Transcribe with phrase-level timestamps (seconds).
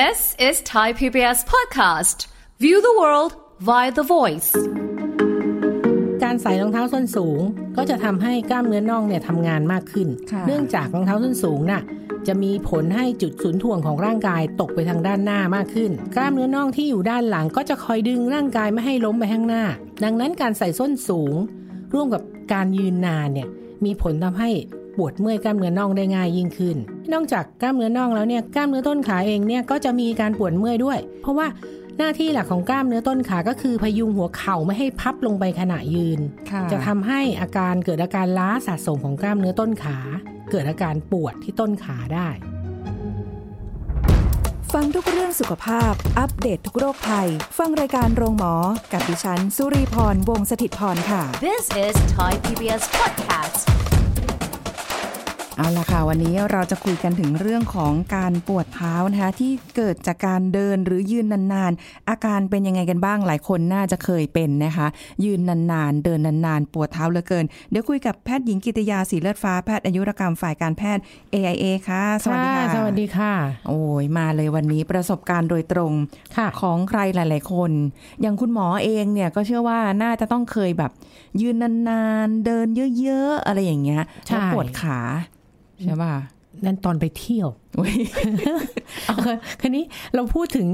[0.00, 2.18] This is Thai PBS podcast.
[2.64, 3.32] View the world
[3.68, 4.50] via the voice.
[6.22, 7.40] การใส่รองเท้าส้นสูง
[7.76, 11.82] ก็จะทำให้กล้ามเนื้อน่องเนี่ยทำงานมากขึ้นค่ะเนื่องจากรองเท้าส้นสูงน่ะ
[12.26, 19.64] จะมีผลให้จุดศูนย์ถ่วงของร่างกายตกไปทางด้านหน้ามากขึ้น กล้ามเนื้อน่องที่อยู่ด้านหลังก็จะคอยดึงร่างกายไม่ให้ล้มไปข้างหน้า
[20.04, 21.34] ดังนั้นการใส่ส้นสูง
[21.94, 22.22] ร่วมกับ
[22.52, 23.48] การยืนนานเนี่ย
[23.84, 24.50] มีผลทำให้
[24.96, 26.76] ปวดเมื่อยกล้ามเนื้อน่องได้ง่ายยิ่งขึ้น
[27.12, 31.46] นอกจากกล้ามเนื้อน่องแล้วเนี่ยกล้ามเนื้อต้นขาเองเนี่ยก็จะมีการปวดเมื่อยด้วย เพราะว่า
[31.98, 36.20] หน้าที่หลักของกล้ามเนื้อต้นขาก็คือพยุงหัวเข่าไม่ให้พับลงไปขณะยืน
[36.50, 39.98] ค่ะจะทำให้อาการเกิดอาการล้าสะสมของกล้ามเนื้อต้นขา
[40.50, 42.28] เกิดอาการปวดที่ต้นขาได้
[44.72, 47.28] ฟังทุกเรื่องสุขภาพ อัปเดตททุกโรคภัย
[47.58, 48.54] ฟังรายการโรงหมอ
[48.92, 53.91] กับดิฉัน สุรีพร วงศิตพรค่ะ This is Thai PBS podcast.
[55.58, 64.86] เอาละค่ะ วันนี้เราจะคุยกันถึงเรื่องของการปวดเท้านะคะ ที่เกิดจากการเดินหรือยืนนานๆ อาการเป็นยังไงกันบ้างหลายคนน่าจะเคยเป็นนะคะ
[65.24, 65.40] ยืน
[65.72, 71.02] นานๆ เดินนานๆ ปวดเท้าเหลือเกิน เดี๋ยวคุยกับแพทย์หญิงกิตยาสีเลือดฟ้าแพทย์อายุรกรรมฝ่ายการแพทย์
[71.34, 73.32] AIA ค่ะ สวัสดีค่ะ สวัสดีค่ะ
[73.68, 75.92] โอ้ยมาเลยวันนี้ประสบการณ์โดยตรง
[76.36, 77.70] ค่ะของใครหลาย ๆ คน
[78.20, 80.90] อย่างคุณหมอเองเนี่ยก็เชื่อว่าน่าจะต้องเคยแบบ
[81.40, 81.56] ยืน
[81.88, 82.66] นานๆ เดิน
[82.98, 85.00] เยอะๆ อะไรอย่างเงี้ยใช่แล้วปวดขา
[85.82, 86.14] ใช่ป่ะ
[86.64, 87.94] นั่นตอนไปเที่ยวอุ๊ย
[89.06, 89.84] เอาค่ะคันนี้
[90.14, 90.66] เราพูดถึง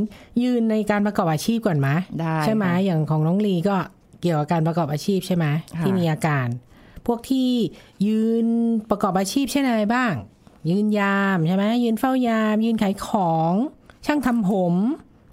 [0.43, 1.89] ยืนในการประกอบอาชีพก่อนไหม
[2.21, 3.77] ได้ใช่ไหมค่ะอย่างของน้องลีก็
[4.21, 6.47] เกี่ยวกับการประกอบอาชีพใช่ไหมค่ะที่มีอาการ
[7.07, 7.51] พวกที่
[8.07, 8.47] ยืน
[8.91, 10.13] ประกอบอาชีพเช่นอะไรบ้าง
[10.71, 13.53] ยืนยามใช่ไหมยืนเฝ้ายาม ยืนขายของ
[14.07, 14.75] ช่างทำผม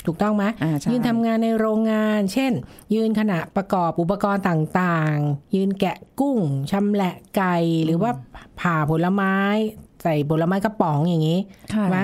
[0.08, 2.52] ถูกต้องไหมอ่าใช่ยืนทำงานในโรงงาน เช่น
[2.94, 6.40] ยืนขณะประกอบอุปกรณ์ต่างๆ ยืนแกะกุ้ง
[6.72, 8.12] ชำแหละไก่หรือว่า
[8.60, 9.36] ผ่าผลไม้
[10.04, 11.40] ใส่ผลไม้กระป๋องอย่างนี้
[11.74, 12.00] ค่ะใช่ไหม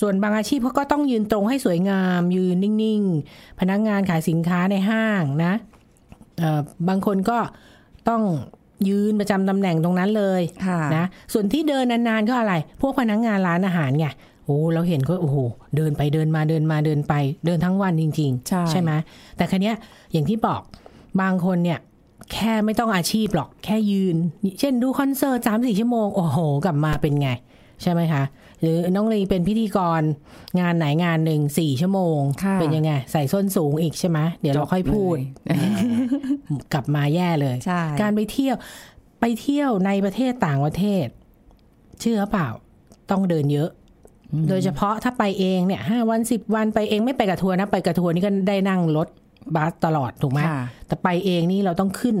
[0.00, 5.52] ส่วนบางอาชีพเขาก็ต้องยืนตรงให้สวยงาม ยืนนิ่งๆ พนักงานขายสินค้าในห้างนะ
[6.38, 7.38] เอ่อบางคนก็
[8.08, 8.22] ต้อง
[8.88, 14.06] ยืนประจำตำแหน่งตรงนั้นเลยค่ะนะส่วนที่เดินนานๆก็อะไร พวกพนักงานร้านอาหารไง
[14.44, 15.36] โอ้เราเห็นก็โอ้โห
[15.76, 17.14] เดินไปเดินมาเดินมาเดินไป
[17.46, 18.30] เดินทั้งวันจริง
[18.70, 18.90] ใช่ไหม
[19.36, 19.76] แต่คันนี้ย
[20.12, 20.60] อย่างที่บอก
[21.20, 21.78] บางคนเนี่ย
[22.32, 24.16] แค่ไม่ต้องอาชีพหรอกแค่ยืน
[24.60, 27.30] เช่นดูคอนเสิร์ตสามสี่ชั่วโมง โอ้โห กลับมาเป็นไง
[27.82, 28.22] ใช่ไหมคะ
[28.60, 30.02] หรือน้องลีเป็นพิธีกร
[30.60, 35.58] งานไหนงานหนึ่งสี่ชั่วโมงค่ะเป็นยังไง ใส่ส้นสูงอีกใช่ไหมเดี๋ยวเราค่อยพูดเลย
[36.72, 38.56] กลับมาแย่เลยใช่การไปเที่ยว
[39.20, 41.06] ไปเที่ยวในประเทศต่างประเทศ
[42.00, 42.48] เชื่อเปล่า
[43.10, 43.70] ต้องเดินเยอะ
[44.48, 49.08] โดยเฉพาะถ้าไปเองเนี่ยห้าวันสิบวันไปเองไม่ไปกับทัวร์นะ ไปกับทัวร์นี่ก็ได้นั่งรถ
[49.54, 52.16] บัสตลอดถูกไหมค่ะแต่ไปเองนี่เราต้องขึ้น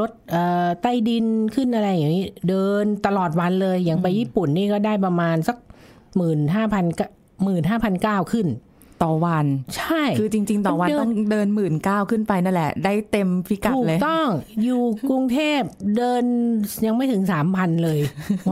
[0.00, 5.56] รถเอ่อใต้ดินขึ้นอะไรอย่างนี้ เดินตลอดวันเลย อย่างไปญี่ปุ่นนี่ก็ได้ประมาณสัก
[6.16, 6.84] หมื่นห้าพัน
[7.44, 8.46] หมื่นห้าพันเก้าขึ้น
[9.02, 9.46] ต่อวัน
[9.76, 14.28] ใช่ คือจริง ๆ ต่อวันเดินต้องเดินหมื่นเก้าขึ้นไปนั่นแหละ ได้เต็มพิกัดถูกเลยต้อง
[14.64, 15.60] อยู่กรุงเทพ
[15.96, 16.24] เดิน
[16.86, 17.98] ยังไม่ถึงสามพันเลย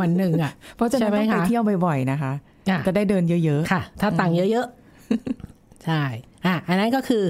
[0.01, 6.03] วันหนึ่งอะเพราะฉะนั้นใช่ไหมต้องไปคะเที่ยวบ่อยๆนะคะอะ จะได้เดินเยอะค่ะ ถ้าตังค์เยอะๆ ใช่
[6.47, 7.23] อะ อันนั้นก็คือ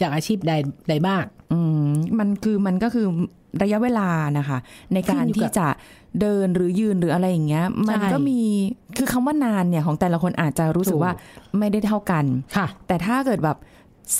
[0.00, 0.52] จากอาชีพใด
[0.88, 1.88] ใดบ้างๆอืม
[2.18, 3.06] มันคือมันก็คือ
[3.62, 4.58] ระยะเวลานะคะ
[4.94, 5.66] ในการขึ้นอยู่กับที่จะ
[6.20, 8.40] เดินหรือยืนหรืออะไรอย่างเงี้ย มันใช่ก็มี
[8.96, 11.12] คือคำว่านานเนี่ยของแต่ละคนอาจจะรู้สึกถูกว่า
[11.58, 12.24] ไม่ได้เท่ากัน
[12.56, 13.56] ค่ะ แต่ถ้าเกิดแบบ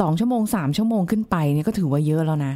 [0.00, 2.52] สองชั่วโมงสามชั่วโมงขึ้นไปเนี่ยก็ถือว่าเยอะแล้วนะ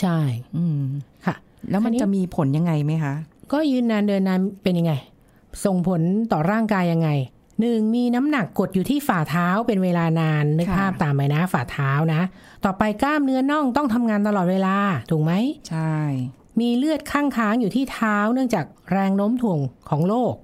[0.00, 0.18] ใช่
[0.56, 0.82] อืม
[1.26, 1.36] ค่ะ
[1.70, 3.14] แล้วมันคราวนี้จะมีผลยังไงไหมคะ
[3.52, 4.92] ก็ยืนนานเดินนานเป็นยังไง
[5.64, 6.00] ส่งผล
[6.32, 7.08] ต่อร่างกายยังไง
[7.60, 12.22] หนึ่งมีน้ำหนักกดอยู่ที่ฝ่าเท้าเป็นเวลานานนึกค่ะภาพตามไปนะ ฝ่าเท้านะ
[12.64, 14.76] ต่อไปกล้ามเนื้อน่องต้องทำงานตลอดเวลา
[15.10, 15.32] ถูกไหม
[15.68, 15.94] ใช่
[16.60, 19.58] มีเลือดข้างค้างอยู่ที่เท้าเนื่องจากแรงโน้มถ่วง
[19.90, 20.34] ของโลก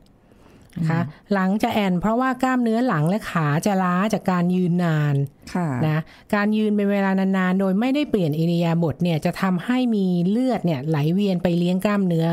[0.78, 1.00] นะคะ
[1.32, 5.14] หลังจะแอนเพราะว่ากล้ามเนื้อหลังและขาจะล้าจากการยืนนาน
[5.54, 6.00] ค่ะนะ
[6.34, 12.26] การยืนเป็นเวลานานๆ โดยไม่ได้เปลี่ยนอิริยาบถเนี่ยจะทำให้มีเลือดเนี่ยไหลเวียนไปเลี้ยงกล้ามเนื้อ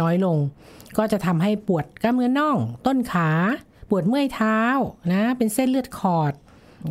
[0.00, 0.36] น้อยลง
[0.98, 3.28] ก็จะทำให้ปวดกล้ามเนื้อน่อง ต้นขา
[3.90, 4.58] ปวดเมื่อยเท้า
[5.12, 6.34] นะเป็นเส้นเลือดขอด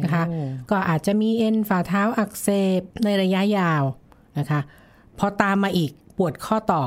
[0.04, 0.40] นะคะโอ้
[0.72, 2.48] ก็อาจจะมีเอ็นฝ่าเท้าอักเส
[2.80, 3.84] บในระยะยาว
[4.40, 4.60] นะคะ
[5.20, 6.84] พอตามมาอีกปวดข้อต่อ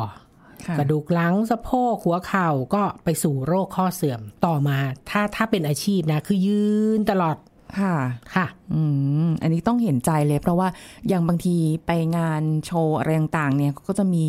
[0.67, 4.79] ค่ะกระดูกหลังสะโพกหัวเข่าก็ไปสู่โรคข้อเสื่อมต่อมา
[5.11, 6.63] ถ้าถ้าเป็นอาชีพนะ คือยื
[6.99, 7.37] นตลอด
[7.79, 7.95] ค่ะ
[8.35, 8.83] ค่ะ อื
[9.27, 10.69] มอันนี้ต้องเห็นใจเลย เพราะว่า
[11.09, 11.57] อย่างบางที
[11.87, 14.27] ไปงานโชว์อะไรต่างๆเนี่ยก็จะมี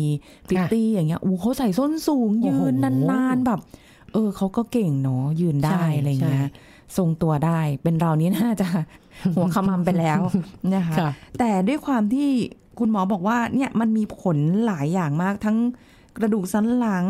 [0.48, 2.74] พิตตี้อย่างเงี้ยอู้เขาใส่ส้นสูงโอ้ยืโหน
[3.10, 3.60] นานๆแบบ
[4.14, 6.50] เออเขาก็เก่งเนาะยืนได้ใช่อะไรเงี้ยใช่
[6.96, 8.68] ทรงตัวได้เป็นเรานี้น่าจะ
[9.36, 10.20] หัวขมำไปแล้ว
[10.74, 12.28] นะคะค่ะแต่ด้วยความที่
[12.78, 15.56] คุณหมอบอกว่าเนี่ยมันมีผลหลายอย่างมากทั้ง
[16.16, 17.06] กระดูกสันหลัง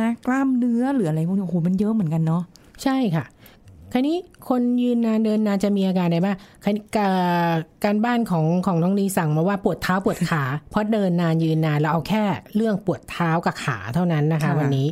[0.00, 2.42] นะกล้ามเนื้อหรืออะไรพวกนี้โอ้โหมันเยอะเหมือนกันเนาะ
[2.82, 3.24] ใช่ค่ะ
[3.92, 4.16] คราวนี้
[4.48, 7.08] คนยืนนานเดินนานจะมีอาการอะไรบ้างคราวนี้กา
[7.84, 12.24] การบ้านของของน้องนีสั่งมาว่าปวดเท้าปวดขา เพราะเดินนานยืนนานเราเอาแค่
[12.56, 14.86] เรื่องปวดเท้ากับขาเท่านั้นนะคะค่ะวันนี้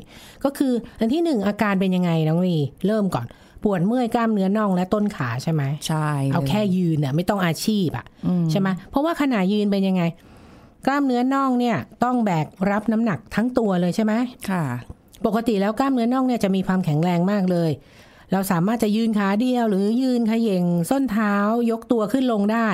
[0.45, 3.27] ก็คืออันที่หนึ่งอาการเป็นยังไงน้องนีเริ่มก่อน
[3.65, 10.03] ปวดเมื่อยกล้ามเนื้อน่องและต้นขาใช่ไหมใช่เอาแค่ยืนน่ะไม่ต้องอาชีพอะอืมใช่ไหมเพราะว่าขณะยืนเป็นยังไง
[10.87, 14.13] กล้ามเนื้อน่องเนี่ย ต้องแบกรับน้ำหนักทั้งตัวเลยใช่ไหม
[14.51, 14.65] ค่ะ
[15.27, 17.71] ปกติแล้วกล้ามเนื้อน่องเนี่ยจะมีความแข็งแรงมากเลย
[18.33, 21.35] เราสามารถจะยืนขาเดียว หรือยืนเขย่งส้นเท้า
[21.71, 22.69] ยกตัวขึ้นลงได้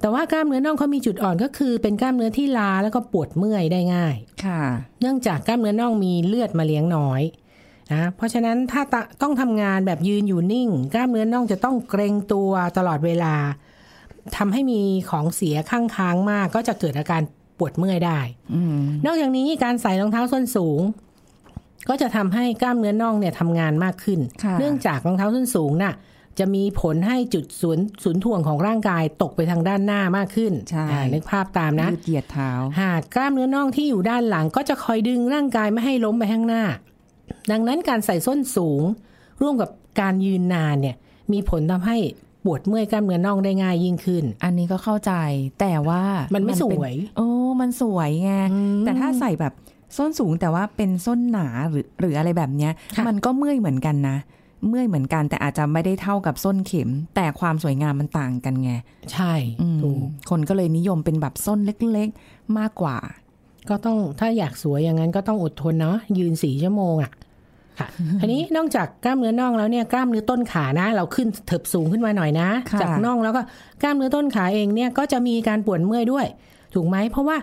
[0.00, 4.62] แต่ว่ากล้ามเนื้อน่องเขามีจุดอ่อนก็คือ เป็นกล้ามเนื้อที่ลาแล้วก็ปวดเมื่อยได้ง่าย ค่ะ
[5.00, 7.22] เนื่องจากกล้ามเนื้อน่องมีเลือดมาเลี้ยงน้อย
[7.92, 13.34] นะเพราะฉะนั้นถ้าตะต้องทำงานแบบยืนอยู่นิ่ง กล้ามเนื้อน่องจะต้องเกรงตัวตลอดเวลา
[14.36, 14.80] ทำให้มี
[15.10, 17.22] ของเสียข้างค้างมาก ก็จะเกิดอาการ
[17.58, 18.20] ปวดเมื่อยได้
[18.54, 20.80] อืมนอกจากนี้การใส่รองเท้าส้นสูง
[21.88, 25.94] ก็จะทำให้กล้ามเนื้อน่องเนี่ยทำงานมากขึ้นค่ะเนื่องจากรองเท้าส้นสูงน่ะ
[26.38, 36.64] จะมีผลให้จุดศูนย์ศูนย์ถ่วงของร่างกายตกไปทางด้านหน้ามากขึ้นใช่อ่านึกภาพตามนะยืดเหยียดเท้าหากกล้ามเนื้อน่องที่อยู่ด้านหลังก็จะคอยดึงร่างกายไม่ให้ล้มไปข้างหน้า
[37.50, 38.82] ดังนั้นการใส่ส้นสูง
[39.42, 39.70] ร่วมกับ
[40.00, 40.96] การยืนนานเนี่ย
[41.32, 41.96] มีผลทำให้
[42.44, 45.12] ปวดเมื่อยกล้ามเนื้อน่องได้ง่ายยิ่งขึ้น อันนี้ก็เข้าใจ
[45.60, 46.02] แต่ว่า
[46.34, 47.28] มัมันไม่สวย โอ้
[47.60, 49.52] มันสวยไงอืมแต่ถ้าใส่แบบ
[49.96, 54.16] ส้นสูงแต่ว่าเป็นส้นหนาหรือหรืออะไรแบบเนี้ยค่ะมันก็เมื่อยเหมือนกันนะ
[54.68, 58.72] เมื่อยเหมือนกันแต่อาจจะไม่ได้เท่ากับส้นเข็ม แต่ความสวยงามมันต่างกันไง
[59.12, 59.32] ใช่
[59.62, 59.98] อืมถูก
[60.30, 62.96] คนก็เลยนิยมเป็นแบบส้นเล็กๆมากกว่า
[63.70, 67.10] ก็ต้องถ้าอยากสวยอย่างนั้นก็ต้องอดทนเนาะยืนสี่ชั่วโมงอะ่ะ
[67.78, 67.88] ค่ะ
[68.20, 73.42] ทีนี้นอกจากกล้ามเนื้อน่องแล้วเนี่ยกล้ามเนื้อต้นขานะ เราขึ้นเถิบสูงขึ้นมาหน่อยนะค่ะจากน่องแล้วก็
[73.82, 76.26] กล้ามเนื้อต้นขาเองเนี่ยก็จะมีการปวดเมื่อยด้วย
[76.74, 77.36] ถูกไหมเพราะว่า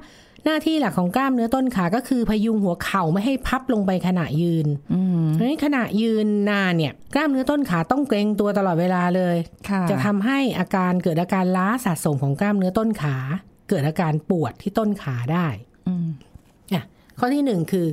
[0.46, 9.38] หน้าที่หลักของกล้ามเนื้อต้นขาก็คือพยุงหัวเข่าไม่ให้พับลงไปขณะยืนอืมทีนี้ขณะยืนนานเนี่ย กล้ามเนื้อต้นขาต้องเกรงตัวตลอดเวลาเลย
[9.70, 13.18] ค่ะจะทำให้อาการเกิดอาการล้าสะสมของกล้ามเนื้อต้นขา
[13.70, 15.48] เกิดอาการปวดที่ต้นขาได้
[15.88, 16.08] อืม
[16.74, 16.84] อะ
[17.20, 17.88] ข้อที่หนึ่งคือ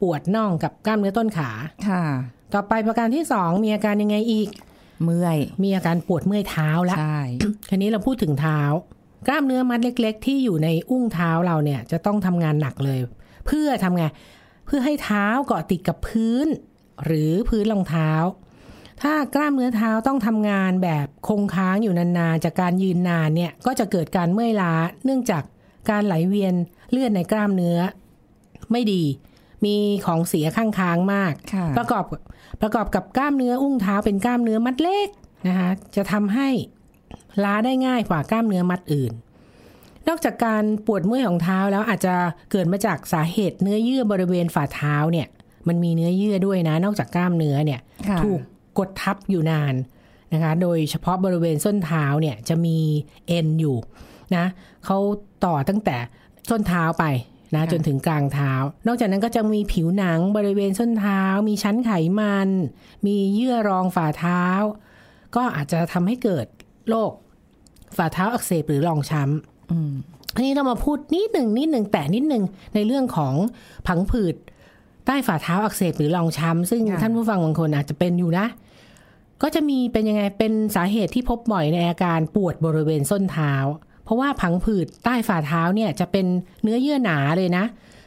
[0.00, 1.50] ปวดน่องกับกล้ามเนื้อต้นขา
[1.88, 2.04] ค่ะ
[2.54, 4.48] ต่อไปประการที่สองมีอาการยังไงอีก
[5.04, 7.20] เมื่อย มีอาการปวดเมื่อยเท้าละใช่
[7.68, 8.60] ทีนี้เราพูดถึงเท้า
[9.26, 13.00] กล้ามเนื้อมัดเล็ก ๆ ที่อยู่ในอุ้งเท้าเราเนี่ยจะต้องทำงานหนักเลย
[13.46, 14.04] เพื่อทำไง
[14.66, 16.46] เพื่อให้เท้าเกาะติดกับพื้น
[17.04, 18.10] หรือพื้นรองเท้า
[19.02, 24.72] ถ้ากล้ามเนื้อเท้าต้องทำงานแบบคงค้างอยู่นานๆจากการยืนนานเนี่ยก็จะเกิดการเมื่อยล้า
[25.04, 25.42] เนื่องจาก
[25.90, 26.54] การไหลเวียน
[26.90, 27.78] เลือดในกล้ามเนื้อ
[28.72, 29.02] ไม่ดี
[29.64, 29.76] มี
[30.06, 32.04] ของเสียข้างค้างมากค่ะประกอบ
[32.62, 35.08] ประกอบกับกล้ามเนื้ออุ้งเท้าเป็นกล้ามเนื้อมัดเล็ก
[35.46, 36.48] นะคะจะทำให้
[37.44, 39.12] ล้าได้ง่ายกว่ากล้ามเนื้อมัดอื่น
[40.08, 42.14] นอกจากการปวดเมื่อยของเท้าแล้วอาจจะ
[42.50, 45.26] เกิดมาจากสาเหตุเนื้อเยื่อบริเวณฝ่าเท้าเนี่ย
[45.68, 48.40] มันมีเนื้อเยื่อด้วยนะ นอกจากกล้ามเนื้อเนี่ยค่ะถูก
[48.78, 49.74] กดทับอยู่นาน
[50.32, 52.78] นะคะ โดยเฉพาะบริเวณส้นเท้าเนี่ยจะมี
[53.26, 53.76] เอ็นอยู่
[54.36, 54.44] นะ
[54.84, 54.98] เขา
[55.44, 55.96] ต่อตั้งแต่
[56.50, 57.04] ส้นเท้าไป
[57.54, 58.52] นะค่ะจนถึงกลางเท้า
[58.86, 62.48] นอกจากนั้นก็จะมีผิวหนังบริเวณส้นเท้า มีชั้นไขมัน
[63.06, 64.44] มีเยื่อรองฝ่าเท้า
[65.36, 66.46] ก็อาจจะทำให้เกิด
[66.88, 67.12] โรค
[67.96, 69.92] ฝ่าเท้าอักเสบหรือรองช้ำอืม
[70.34, 72.44] อันนี้เรามาพูดนิดหนึ่งนิดหนึ่งแต่นิดหนึ่ง
[72.74, 73.34] ในเรื่องของ
[73.86, 74.34] ผังผืด
[75.06, 78.46] ใต้ฝ่าเท้าอักเสบหรือรองช้ำซึ่งค่ะท่านผู้ฟังบางคนอาจจะเป็นอยู่นะ
[79.42, 83.54] ก็จะมีเป็นยังไงเป็นสาเหตุที่พบบ่อยในอาการปวดบริเวณส้นเท้า
[84.04, 86.26] เพราะว่าผังผืดใต้ฝ่าเท้าเนี่ยจะเป็น
[86.62, 87.64] เนื้อเยื่อหนาเลยนะ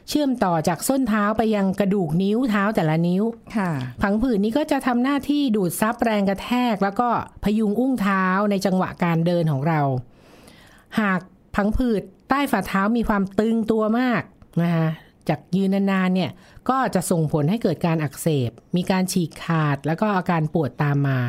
[0.10, 3.24] เชื่อมต่อจากส้นเท้าไปยังกระดูกนิ้วเท้าแต่ละนิ้ว
[3.58, 7.10] ค่ะผังผืดนี้ก็จะทำหน้าที่ดูดซับแรงกระแทก แล้วก็
[7.44, 9.82] พยุงอุ้งเท้าในจังหวะการเดินของเรา
[11.00, 11.20] หาก
[11.56, 14.22] ผังผืดใต้ฝ่าเท้ามีความตึงตัวมาก
[14.62, 14.90] นะคะ
[15.30, 16.32] จากยืนนานๆเนี่ย
[16.70, 21.20] ก็จะส่งผลให้เกิดการอักเสบ มีการฉีกขาดแล้วก็อาการปวดตามมา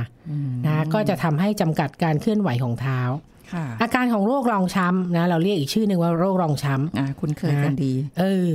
[0.67, 3.40] นะก็จะทำให้จำกัดการเคลื่อนไหวของเท้าค่ะ
[3.83, 8.49] อาการของโรครองช้ำนะเราเรียกอีกชื่อหนึ่งว่าโรครองช้ำอ่าคุ้นเคยกันดี เออ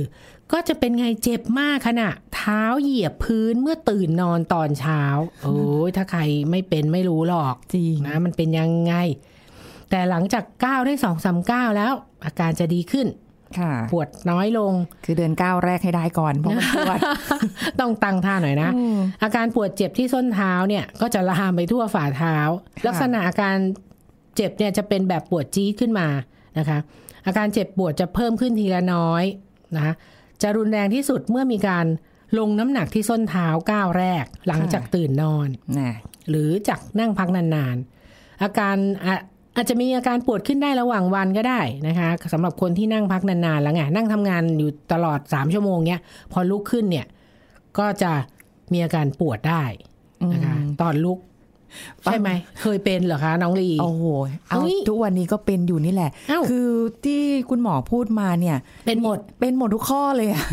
[0.52, 5.02] ก็จะเป็นไงเจ็บมากขณะเท้าเหยียบพื้นเมื่อตื่นนอนตอนเช้า
[5.42, 8.94] โอ้ยถ้าใครไม่เป็นไม่รู้หรอกจริงนะมันเป็นยังไง
[9.90, 11.92] แต่หลังจากก้าวได้สองสามก้าวแล้ว
[12.24, 13.06] อาการจะดีขึ้น
[13.58, 14.72] ค่ะปวดน้อยลง
[15.04, 16.98] คือเดินก้าวแรกให้ได้ก่อนเพราะมันปวด
[17.80, 18.70] ต้องตั้งท่าหน่อยนะ
[19.22, 22.36] อาการปวดเจ็บที่ส้นเท้าเนี่ย ก็จะลามไปทั่วฝ่าเท้า
[22.76, 23.56] ค่ะลักษณะอาการ
[24.36, 26.08] เจ็บเนี่ยจะเป็นแบบปวดจี๊ดขึ้นมา
[26.58, 26.78] นะคะ
[27.26, 29.24] อาการเจ็บปวดจะเพิ่มขึ้นทีละน้อย
[29.76, 29.94] นะคะ
[30.42, 31.86] จะรุนแรงที่สุดเมื่อมีการ
[32.38, 35.94] ลงน้ำหนักที่ส้นเท้าก้าวแรกหลังจากตื่นนอนน่ะ
[36.28, 39.14] หรือจากนั่งพักนานๆ อาการอะ
[39.56, 46.00] อาจจะมีอาการปวดขึ้นได้ระหว่างวันก็ได้นะคะสำหรับคนที่นั่งพักนานๆแล้วไงนั่งทำงานอยู่ตลอด3ชั่วโมงเนี้ย
[46.32, 47.06] พอลุกขึ้นเนี่ย
[47.78, 48.12] ก็จะ
[48.72, 49.64] มีอาการปวดได้
[50.32, 51.18] นะคะตอนลุก
[52.04, 52.28] ใช่ไหม
[52.60, 54.04] เคยเป็นเหรอคะ น้องลีโอ้โห
[54.48, 56.68] เอาเฮ้ยทุกวันนี้ก็เป็นอยู่นี่แหละเอ้าคือ
[57.04, 58.56] ที่คุณหมอพูดมาเนี่ย
[58.86, 60.44] เป็นหมดเป็นหมดทุกข้อเลยอะ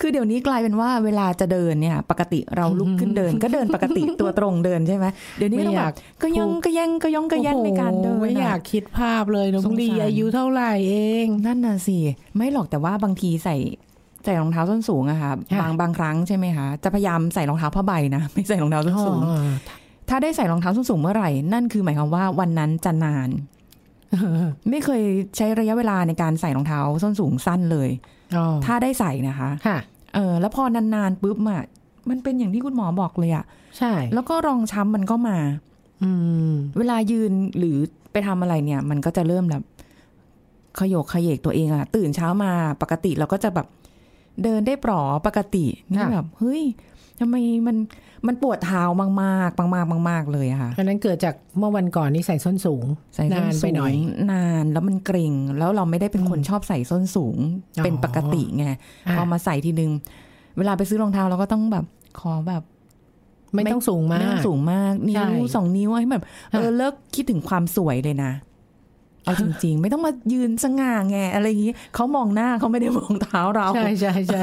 [0.00, 5.06] คือเดี๋ยวนี้กลายเป็นว่าเวลาจะเดินเนี่ย ปกติเราลุกขึ้นเดิน ก็เดินปกติตัวตรงเดินใช่ไหม
[5.38, 11.96] เดี๋ยวนี้ไม่ต้องอแบยากบก็ยังก็ยังก็ย่องก็แย่งในการเดินโอ้โหไม่อะอยากคิดภาพเลยน้องลีสงสารอายุเท่าไหร่เอง นั่นน่ะสิ
[12.36, 13.56] ไม่หรอกแต่ว่าบางทีใส่
[14.24, 19.46] ใส่รองเท้าส้นสูงอะค่ะค่ะบางบางครั้งใช่ไหมคะจะพยายามใส่รองเท้าผ้าใบนะไม่ใส่รองเท้าส้นสูงอ๋อ
[20.08, 23.28] ถ้าได้ใส่รองเท้าส้นสูงเมื่อไหร่ นั่นคือหมายความว่าวันนั้นจะนาน
[24.70, 25.02] ไม่เคย
[25.36, 27.88] ใช้ระยะเวลาในการใส่รองเท้าส้นสูงสั้นเลย
[28.36, 29.78] อ๋อถ้าได้ใส่นะคะค่ะ
[30.14, 31.62] เออแล้วพอนานๆปุ๊บอะ
[32.08, 33.44] มันเป็นอย่างที่คุณหมอบอกเลยอะ
[33.78, 35.38] ใช่ แล้วก็รองช้ำมันก็มา
[36.02, 36.10] อื
[36.48, 37.76] ม เวลายืนหรือ
[38.12, 39.62] ไปทำอะไรเนี่ย มันก็จะเริ่มแบบ
[40.78, 43.66] ขยโยกขยเยกตัวเองอะตื่นเช้ามาปกติเราก็จะแบบ
[44.42, 46.62] เดินได้ปลอปกตินี่ค่ะแบบเฮ้ย
[47.20, 47.76] ทำไมมัน
[48.26, 49.08] มันปวดเท้ามา
[49.48, 53.94] กๆมากๆมากๆเลยอะค่ะอันนั้นเกิดจากเมื่อวันก่อนนี่ใส่ส้นสูงใส่ส้นานนสูไปหน่อยง
[54.32, 57.36] นานแล้วมันเกร็งแล้วเราไม่ได้เป็นคนชอบใส่ส้นสูง
[57.78, 58.78] อ๋อเป็นปกติไงอะ
[59.16, 59.92] พอมาใส่ทีนึง
[60.56, 61.84] เวลาไปซื้อรองเท้าเราก็ต้องแบบ
[62.20, 62.62] ขอแบบ
[63.54, 68.32] ไม่ต้องสูงมาไม่ต้กองสูงมากนิ้ใช่วสองนิ้วให้แบบเออเลิกคิดถึงความสวยเลยนะ
[69.22, 74.42] เอาจริงๆ ไม่ต้องมายืนสง่าแงอะไรอย่างนี้เขามองหน้าเขาไม่ได้มองเท้าเราใช่ใช่ใช่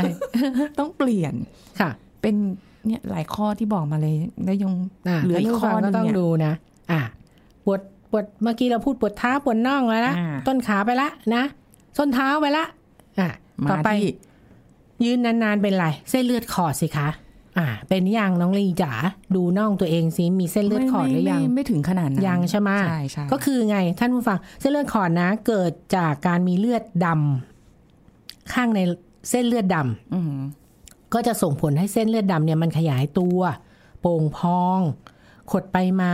[0.80, 1.34] ต้องเปลี่ยน
[1.80, 1.90] ค่ะ
[2.22, 2.36] เป็น
[2.88, 4.74] เนี่ยหลายข้อที่บอกมาเลยแล้วยัง
[5.08, 6.54] อะเหลืออีกท่านผู้ฟังข้อหนึ่ก็งต้องเนี่ยดูนะ
[6.92, 7.02] อะ
[7.66, 11.44] ปวดปวดเมื่อกี้เราพูดปวดเท้าปวดน่องแล้วนะอ่าต้นขาไปละนะ
[11.98, 12.66] ส้นเท้าไปละ
[13.20, 13.30] อะ
[13.64, 14.14] มาต่อไปที่
[15.04, 17.10] ยืนนานๆเป็นไร เส้นเลือดขอดสิคะ
[17.58, 18.94] อ่า เป็นยังน้องลีจ๋า
[19.36, 28.80] ดูน่องตัวเองสิมีเส้นเลือดขอดหรือยังไม่ไม่ไม่ถึงขนาดนั้นยังใช่ไหมใช่ใช่ก็คือไง ท่านผู้ฟังเส้นเลือดขอดนะ เกิดจากการมีเลือดดำข้างใน
[29.30, 30.34] เส้นเลือดดำอืม
[31.14, 33.40] ก็จะส่งผลให้เส้นเลือดดำเนี่ยมันขยายตัว
[34.02, 34.80] โป่งพอง
[35.52, 36.14] ขดไปมา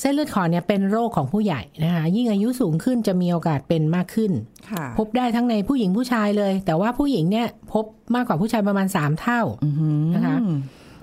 [0.00, 4.32] เส้นเลือดขอดเนี่ยเป็นโรคของผู้ใหญ่นะคะยิ่งอายุสูงขึ้นจะมีโอกาสเป็นมากขึ้น
[4.70, 10.36] ค่ะพบได้ทั้งในผู้หญิงผู้ชายเลย แต่ว่าผู้หญิงเนี่ยพบมากกว่าผู้ชายประมาณ3เท่าอือหือนะคะ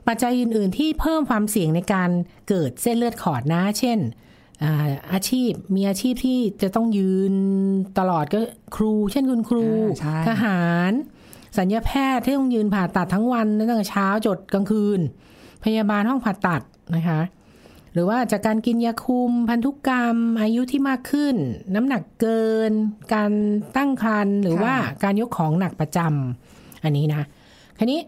[0.07, 2.09] ปัจจัยอื่น ๆ ที่เพิ่มความเสี่ยงในการ
[2.49, 3.99] เกิดเส้นเลือดขอดนะ เช่น
[4.63, 4.73] อ่า
[5.13, 7.33] อาชีพมีอาชีพที่จะต้องยืน
[7.99, 8.39] ตลอดก็
[8.75, 10.93] ครู เช่นคุณครูอ่าใช่ทหาร
[11.57, 14.99] สัญญาแพทย์ที่ต้องยืนผ่าตัดทั้งวันตั้งแต่เช้าจดกลางคืน
[15.63, 16.61] พยาบาลห้องผ่าตัด
[16.95, 17.19] นะคะ
[17.93, 21.35] หรือว่าจากการกินยาคุม พันธุกรรม อายุที่มากขึ้น
[21.75, 22.71] น้ำหนักเกิน
[23.13, 23.31] การ
[23.77, 27.27] ตั้งครรภ์หรือว่าการยกของหนักประจำอันนี้นะ
[27.77, 27.99] คันนี้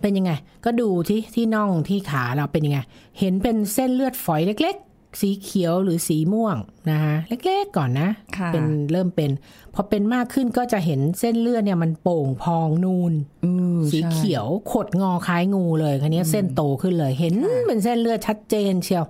[0.00, 0.32] เป็นยังไง
[0.64, 2.78] ก็ดูที่ที่น่องที่ขาเราเป็นยังไง
[3.18, 4.87] เห็นเป็นเส้นเลือดฝอยเล็กๆ
[5.20, 6.56] สีเขียวหรือสีม่วง
[6.90, 9.30] นะคะเล็กๆก่อนนะค่ะเป็นเริ่มเป็น
[9.74, 13.12] พอเป็นมากขึ้นก็จะเห็นเส้นเลือดเนี่ยมันโป่งพองนูน
[13.44, 17.34] อือสีใช่เขียวขดงอคล้ายงูเลยคันนี้เส้นโตขึ้นเลย เห็น
[17.66, 19.06] เป็นเส้นเลือดชัดเจนเชียว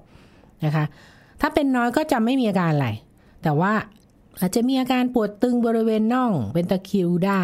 [0.64, 0.84] นะคะ
[1.40, 2.88] ถ้าเป็นน้อยก็จะไม่มีอาการอะไร
[3.42, 3.72] แต่ว่า
[4.40, 7.42] อาจจะมีอาการปวดตึงบริเวณน่องเป็นตะคริวได้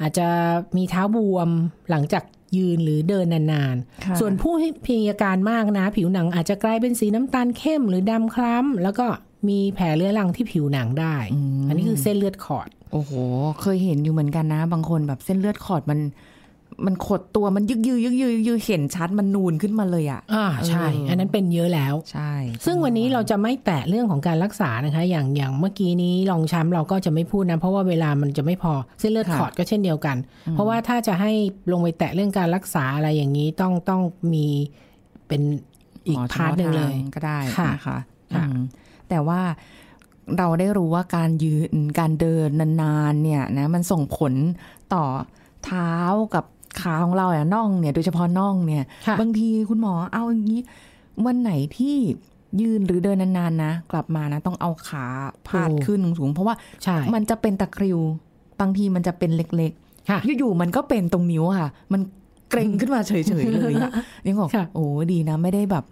[0.00, 0.28] อาจจะ
[0.76, 1.48] มีเท้าบวม
[1.90, 2.24] หลังจาก
[2.56, 9.06] ยืนหรือเดินนานค่ะๆส่วนผู้ที่มีอาการมากนะ ผิวหนังอาจจะกลายเป็นสีน้ำตาลเข้มหรือดำคล้ำแล้วก็
[9.48, 11.16] มีแผลเรื้อรังที่ผิวหนังได้
[11.68, 13.12] อันนี้คือเส้นเลือดขอด โอ้โห
[13.60, 15.98] เคยเห็นอยู่เหมือนกันนะ บางคนแบบเส้นเลือดขอดมัน
[16.86, 22.32] มันขดตัวมันยึกยือยึกยือยึกยือเห็นชัดมันนูนขึ้นมาเลยอะอ่าใช่เอออัอันนั้นเป็นเยอะแล้วใช่
[22.64, 30.16] ซึ่งวันนี้เราจะไม่แตะเรื่องของการรักษานะคะ อย่างอย่างเมื่อกี้นี้รองช้ำเราก็จะไม่พูดนะ เพราะว่าเวลามันจะไม่พอเส้นเลือดขอดก็เช่นเดียวกัน
[30.50, 31.32] เพราะว่าถ้าจะให้
[31.72, 34.02] ลงไปแตะเรื่องการรักษาอะไรอย่างนี้ต้องต้อง
[34.32, 34.46] มี
[35.28, 35.42] เป็น
[36.06, 37.98] อีก part หนึ่งเลยเฉพาะทางก็ได้ค่ะนะคะ
[38.34, 38.58] ค่ะอืม
[39.08, 39.40] แต่ว่า
[40.38, 42.48] เราได้รู้ว่าการยืนการเดิน
[42.82, 44.32] นานๆเนี่ยนะมันส่งผล
[44.94, 45.04] ต่อ
[45.64, 45.92] เท้า
[46.34, 46.44] กับ
[46.80, 50.60] ขาของเราอะน่องเนี่ย โดยเฉพาะน่องเนี่ยค่ะบางทีคุณหมอเอาอย่างนี้
[51.26, 51.96] วันไหนที่
[52.60, 55.04] ยืนหรือเดินนานๆนะ กลับมานะ ต้องเอาขา
[55.48, 56.54] พาดขึ้นสูงๆเพราะว่า
[56.84, 57.98] ใช่มันจะเป็นตะคริว
[58.60, 59.72] บางทีมันจะเป็นเล็ก
[60.10, 62.00] ค่ะๆอยู่ๆมันก็เป็นตรงนิ้วอะค่ะ มัน
[62.50, 63.92] เกรงขึ้นมาเฉยๆเลยอะ
[64.26, 65.84] ยังบอกค่ะโอ้ดีนะ ไม่ได้แบบ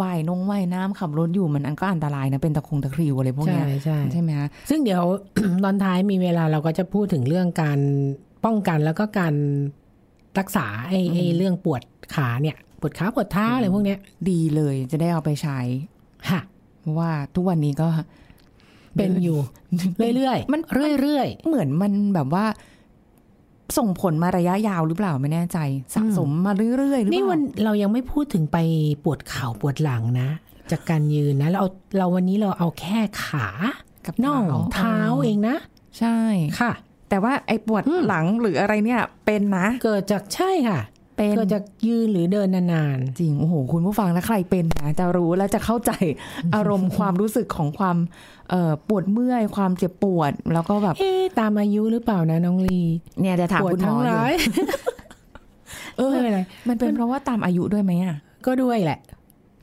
[0.00, 5.02] ว่ายนงว่ายน้ำขับรถอยู่มันอันก็อันตรายนะ เป็นตะคงตะคริวอะไรพวกใช่เนี้ยใช่ใช่ไหมคะซึ่งเดี๋ยว
[5.64, 7.78] ตอนท้ายมีเวลาเราก็จะพูดถึงเรื่องการ
[8.44, 9.34] ป้องกันแล้วก็การ
[10.38, 11.82] รักษาไอ้ไอ้เรื่องปวด
[12.14, 13.98] ขาเนี่ยปวดขาปวดเท้าอะไรพวกเนี้ย
[14.30, 15.58] ดีเลยจะได้เอาไปใช้
[16.28, 16.40] ค่ะ
[16.80, 17.88] เพราะว่าทุกวันนี้ก็
[18.96, 19.38] เป็นอยู่
[20.16, 22.46] เรื่อยๆมันเรื่อยเหมือนมันแบบว่า
[23.78, 25.58] ส่งผลมาระยะยาวหรือเปล่าไม่แน่ใจ
[25.94, 28.58] สะสมมาเรื่อยๆหรือๆเปนี่ล่าวันเรายังไม่พูดถึงไป
[29.04, 30.28] ปวดเข่าปวดหลังนะ
[30.70, 33.46] จากการยืนนะเราเอาเราวันนี้เราเอาแค่ขา
[34.06, 34.42] กับน่อง
[34.74, 35.56] เท้าเองนะ
[35.98, 36.18] ใช่
[36.60, 36.72] ค่ะ
[37.14, 40.80] แต่ว่าไอ้ปวดอืมหลังหรืออะไรเนี่ยเป็นนะ เกิดจากใช่ค่ะ
[41.16, 45.92] เป็นก็จะยืนหรือเดินนานจริง โอ้โห คุณผู้ฟังและใครเป็นนะจะรู้และจะเข้าใจ
[46.54, 47.96] อารมณ์ความรู้สึกของความ
[48.50, 52.80] เอ่อปวดเมื่อย ความเจ็บปวด แล้วก็แบบๆเอ๊ะตามอายุหรือเปล่านะน้องลี
[53.20, 54.32] เนี่ยจะถามปวดคุณหมทั้องอยู่ร้าย
[55.98, 58.16] เออไม่เป็นไรมันเป็นเพราะว่าตามอายุด้วยไหมอะ
[58.46, 58.98] ก็ด้วยแหละ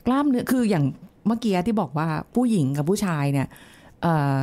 [0.06, 0.84] กล้ามเนื้อคืออย่าง
[1.26, 3.46] เมื่อกี้ที่บอกว่าผู้หญิงกับผู้ชายเนี่ย
[4.02, 4.38] เอ่อ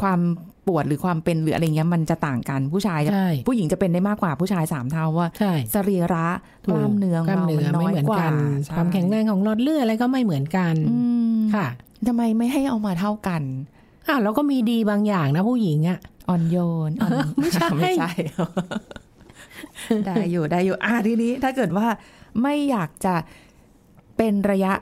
[0.00, 0.20] ความ
[0.66, 6.28] ปวดหรือความเป็นหรืออะไรเงี้ยมันจะต่างกันผู้ชายจะใช่ผู้หญิงจะเป็นได้มากกว่าผู้ชายสามเท่าว่าใช่สรีระ
[6.66, 8.32] กล้ามเนื้อขกองล้ามเราเนื้มันอน้ไม่อยเหมือนกว่ากัน
[8.64, 10.96] ใช่ความแข็งแรงของหลอดเลือดอะไรก็ไม่เหมือนกันอื
[11.36, 11.66] มค่ะ
[12.06, 13.42] ทำไมไม่ให้เอามาเท่ากัน
[14.08, 16.56] อ้าวแล้วก็มีดีบางอย่างนะผู้หญิงอะอ่อนโย
[16.88, 18.10] นอ่อนไม่ใช่ไม่ใช่
[20.04, 21.86] ได้อยู่ได้อยู่อะทีนี้ถ้าเกิดว่า
[22.42, 23.14] ไม่อยากจะ
[24.16, 24.72] เป็นระยะ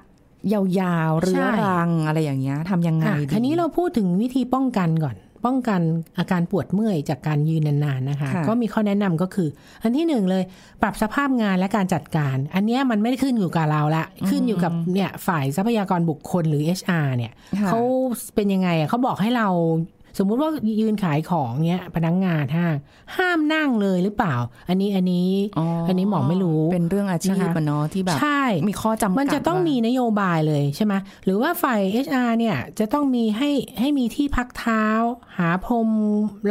[0.52, 5.80] ยาวๆเรื้อรังอะไรอย่างเงี้ยทำยังไงอะดีทีนี้เราพูดถึงวิธีป้องกันก่อน ป้องกัน
[6.18, 9.48] อาการปวดเมื่อยจากการยืนนานๆนะคะค่ะก็มีข้อแนะนำก็คือ
[9.82, 10.42] อันที่หนึ่งเลย
[10.82, 17.80] ปรับสภาพงานและการจัดการ อันเนี้ยมันไม่ได้ขึ้นอยู่กับเราละ ขึ้นอยู่กับเนี่ยฝ่ายทรัพยากรบุคคลหรือ HR เนี่ยค่ะเขา
[18.34, 19.48] เป็นยังไงอะเขาบอกให้เรา
[20.18, 20.50] สมมุติว่า
[20.80, 22.74] ยืนขายของเนี้ยพนักงานห้าง
[23.16, 24.34] ห้ามนั่งเลยหรือเปล่า
[24.68, 25.30] อันนี้อันนี้
[25.88, 33.50] อันนี้หมอไม่รู้เป็นเรื่องอาชีพนะคะอะเนาะที่แบบใช่มีข้อจำกัดมันจะต้องว่ามีนโยบายเลยใช่ไหมหรือว่าฝ่าย HR เนี่ยจะต้องมีให้
[33.80, 34.84] ให้มีที่พักเท้า
[35.38, 35.88] หาพรม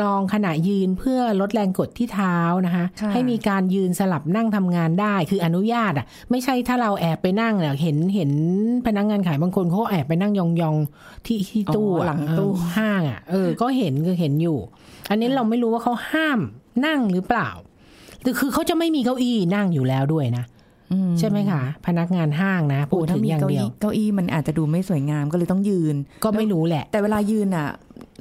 [0.01, 8.31] รองขณะยืนเพื่อลดแรงกดที่เท้านะคะค่ะให้มีการยืนสลับนั่งทำงานได้ คืออนุญาตอะไม่ใช่ถ้าเราแอบไปนั่งเนี่ยเห็นเห็น
[8.85, 14.57] พนักงานขายบางคนเขาแอบไปนั่งยองๆที่ที่ตู้อ๋ออะหลังตู้เออห้างอะเออก็เห็นก็เห็นอยู่
[15.09, 16.39] อันนี้เราไม่รู้ว่าเขาห้าม
[16.85, 17.49] นั่งหรือเปล่า
[18.21, 20.45] แต่คือเขาจะไม่มีเก้าอี้นั่งอยู่แล้วด้วยนะ
[20.93, 27.67] อืมใช่ไหมคะ พนักงานห้างนะพูโอ้ดถ้าถึงมีอย่างเก้าเดียวอี้เก้าอี้มันอาจจะดูไม่สวยงามก็เลยต้องยืน ก็ไม่รู้แหละ แต่เวลายืนอะ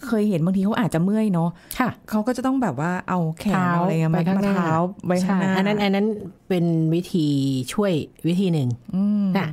[0.06, 4.72] เคยเห็นบางทีเขาอาจจะเมื่อยเนาะค่ะเขาก็จะต้องแบบว่าเอาแขนเท้าเอาอะไรเงี้ยไปมาข้างหน้าเท้า
[5.06, 6.06] ไว้ข้างใช่หน้าอันนั้นอันนั้น
[6.48, 7.26] เป็นวิธี
[7.72, 7.92] ช่วย
[8.28, 9.48] วิธีหนึ่งอืมนะ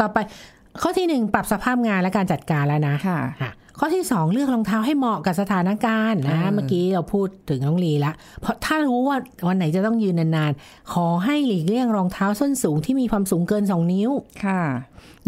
[0.00, 0.18] ต่อไป
[0.82, 9.16] ข้อที่หนึ่งปรับสภาพงานและการจัดการแล้วนะค่ะค่ะ ข้อที่สองเลือกรองเท้าให้เหมาะกับสถานการณ์นะเออเมื่อกี้เราพูดถึงน้องลีละเพราะถ้ารู้ว่า
[9.48, 14.10] วันไหนจะต้องยืนนานๆ ขอให้หลีกเลี่ยงรองเท้าส้นสูงที่มีความสูงเกิน 2 นิ้ว
[14.44, 14.62] ค่ะ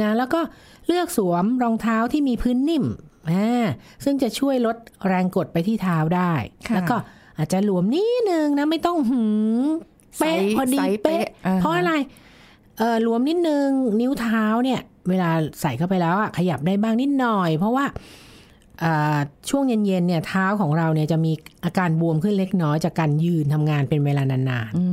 [0.00, 0.40] นะแล้วก็
[0.86, 2.84] เลือกสวมรองเท้าที่มีพื้นนิ่ม
[3.30, 3.66] อ่า
[4.04, 6.32] ซึ่งจะช่วยลดแรงกดไปที่เท้าได้
[6.68, 6.96] ค่ะแล้วก็
[7.38, 9.22] อาจจะหลวมนิดนึงนะไม่ต้องหื
[9.64, 9.66] ม
[10.18, 11.92] เป๊ะไซส์พอดีไซส์เป๊ะอ่าฮะเพราะอะไร
[12.78, 13.68] เออหลวมนิดนึง
[14.00, 18.29] นิ้วเท้าเนี่ย เวลาใส่เข้าไปแล้วอะขยับได้บ้างนิดหน่อย เพราะว่าอ่า
[19.48, 21.32] ช่วงเย็นๆเนี่ยเท้าของเราเนี่ยจะมี
[21.64, 24.84] อาการบวมขึ้นเล็กน้อยจากการยืนทำงานเป็นเวลานานอื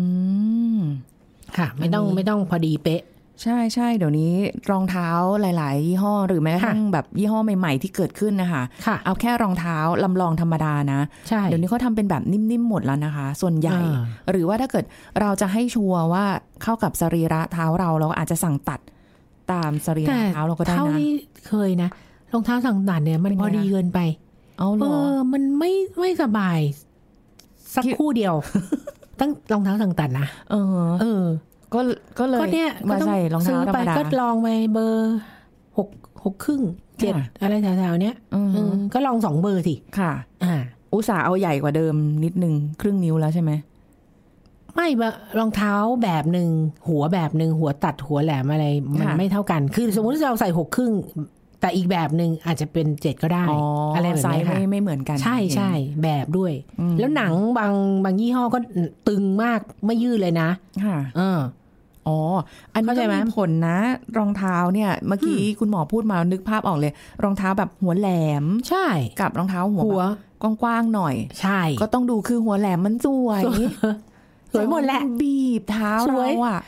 [0.78, 3.04] มๆค่ะ ไม่ต้องอันนี้ไม่ต้องพอดีเป๊ะ
[3.43, 4.34] ใช่ใช่เดี๋ยวนี้
[4.71, 5.08] รองเท้า
[5.41, 14.86] หลาย ๆ ยี่ห้อหรือแม้กระทั่งแบบยี่ห้อใหม่ ๆ ที่เกิดขึ้นนะคะค่ะเอาแค่รองเท้าลำลองธรรมดานะใช่เดี๋ยวนี้เขาทำเป็นแบบนิ่ม ๆ หมดแล้วนะคะ ส่วนใหญ่อ่าหรือว่าถ้าเกิด
[15.21, 16.26] เราจะให้ชัวร์ว่า
[16.63, 18.80] เข้ากับสรีระเท้าเราเราอาจจะสั่งตัด
[19.52, 21.10] ตามสรีระเท้าเราก็ได้เท่านะที่
[21.47, 21.89] เคยนะ
[22.34, 24.00] รองเท้าสั่งตัดเนี่ยมันเป็นไงพอดีเกินไป
[24.58, 26.60] เอาเหรเอออมันไม่ไม่สบาย
[27.76, 28.34] สักคิดคู่เดียว
[29.20, 31.24] ตั้งรองเท้าสั่งตัดนะเออ เออ
[31.74, 31.80] ก็
[32.20, 35.18] ก็เลยก็เนี่ยก็มาต้องใส่รองเท้าซื้อธรไปรมดาก็ลองไปเบอร์
[35.78, 35.90] หก
[36.24, 36.62] หกครึ่ง
[37.00, 40.12] เจ็ดค่ะอะไรแถวๆเนี้ยอืมเออก็ลองสองเบอร์สิค่ะ
[40.44, 40.56] อ่า
[40.94, 43.52] อุตส่าห์เอาใหญ่กว่าเดิมนิดนึงครึ่งนิ้วแล้วใช่ไหม
[44.76, 46.50] ไม่บะรองเท้าแบบหนึ่ง
[46.88, 48.66] หัวแบบหนึ่งหัวตัดหัวแหลมอะไร
[49.00, 50.92] มันไม่เท่ากัน คือสมมติเราใส่หกครึ่ง
[51.62, 53.60] แต่อีกแบบหนึ่งอาจจะเป็นเจ็ดก็ได้อ๋อ
[53.91, 55.72] ออะไรแบบไซนี้ส์ค่ะไม่ไม่เหมือนกัน ใช่ใช่
[56.04, 58.60] แบบด้วยอืมแล้วหนังบางบางยี่ห้อก็
[59.08, 60.50] ตึงมากไม่ยืดเลยนะ
[60.86, 61.39] ค่ะเออ
[62.08, 62.20] อ๋อ
[62.74, 63.78] อันนี้เข้าใจก็ไหมมีผลนะ
[64.17, 66.91] รองเท้าเนี่ย เมื่อกี้คุณหมอพูดมานึกภาพออกเลย
[67.24, 68.10] รองเท้าแบบหัวแหล
[68.43, 68.88] ม ใช่
[69.20, 70.13] กับรองเท้าหัวหัวแบ
[70.52, 73.65] บกว้างๆหน่อย ใช่ ก็ต้องดูคือหัวแหลมมันสวยสวย
[74.54, 76.60] สวยหมดแหละบีบเท้าสวยเราอะ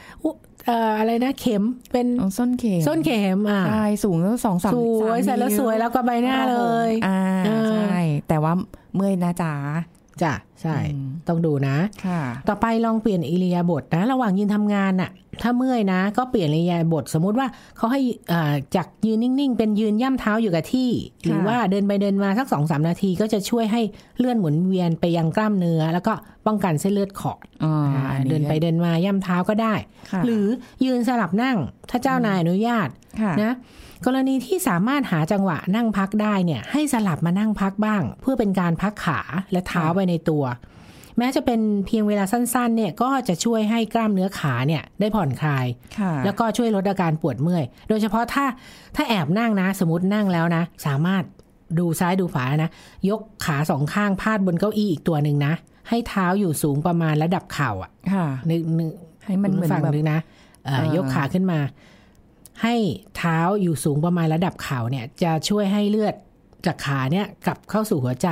[0.59, 8.53] อุเอ่ออะไรนะเข็มเป็นเอาส้นเข็มส้นเข็มอะใช่สูงตั้งสองสามสวยามใส่แล้วนิ้สวยแล้วก็ใบหน้าเลยอ่าเออใช่แต่ว่า
[8.95, 9.53] เมื่อยนะจ๊ะ
[10.23, 20.89] จ้ะ ใช่อืมต้องดูนะค่ะต่อไปลองเปลี่ยนอิริยาบถนะ ระหว่างยืนทำงานน่ะ ถ้าเมื่อยนะ ก็เปลี่ยนอิริยาบถสมมุติว่าเขาให้อ่าจากยืนนิ่ง ๆ เป็นยืนย่ำเท้าอยู่กับที่
[21.25, 23.81] หรือว่าเดินไปเดินมาสักสองสามนาที ก็จะช่วยให้
[24.17, 26.13] เลื่อนหมุนเวียนไปยังกล้ามเนื้อ แล้วก็
[26.47, 29.73] ป้องกันเส้นเลือดขอดอ่าอ่าอัเดินไปเดินมาย่ำเท้าก็ได้
[30.11, 30.45] ค่ะหรือ
[30.85, 31.57] ยืนสลับนั่ง
[31.89, 32.87] ถ้าเจ้านายอนุญาต
[33.21, 33.55] ค่ะนะ
[34.05, 39.19] กรณีที่สามารถหาจังหวะนั่งพักได้เนี่ย ให้สลับมานั่งพักบ้าง เพื่อเป็นการพักขา
[39.51, 40.43] และเท้าไปในตัว
[41.19, 45.65] แม้จะเป็นเพียงเวลาสั้นๆ เนี่ยก็จะช่วยให้กล้ามเนื้อขาเนี่ยได้ผ่อนคลาย
[45.99, 48.45] ค่ะแล้วก็ช่วยลดอาการปวดเมื่อย โดยเฉพาะถ้า
[48.95, 51.23] ถ้าแอบนั่งนะ สมมตินั่งแล้วนะ สามารถ
[51.79, 52.71] ดูซ้ายดูขวานะ
[53.09, 55.53] ยกขาสองข้างพาดบนเก้าอี้อีกตัวหนึ่งนะ
[55.89, 58.93] ให้เท้าอยู่สูงประมาณระดับเข่าอะค่ะนึกนึก
[59.25, 60.19] ให้มันเหมือนฝั่งแบบนึงนะ
[60.65, 61.59] เอ่อเอ่อยกขาขึ้นมา
[62.63, 62.75] ให้
[63.17, 66.15] เท้าอยู่สูงประมาณระดับเข่าเนี่ย จะช่วยให้เลือด
[66.65, 68.27] จากขาเนี่ยกลับเข้าสู่หัวใจ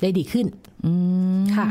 [0.00, 0.46] ได้ดีขึ้น
[0.86, 0.92] อื
[1.40, 1.66] มค่ะ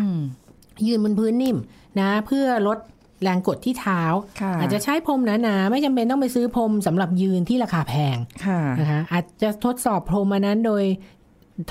[0.87, 1.57] ยืนบนพื้นนิ่ม
[1.99, 2.77] นะ เพื่อลด
[3.23, 4.01] แรงกดที่เท้า
[4.41, 10.83] ค่ะอาจจะใช้พรมหนาๆไม่จำเป็นต้องไปซื้อพรมสำหรับยืนที่ราคาแพงค่ะนะคะอาจจะทดสอบพรมอันนั้นโดย